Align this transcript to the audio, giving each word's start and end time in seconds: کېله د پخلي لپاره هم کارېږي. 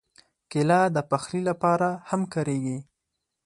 کېله 0.51 0.79
د 0.95 0.97
پخلي 1.09 1.41
لپاره 1.49 1.89
هم 2.09 2.21
کارېږي. 2.33 2.77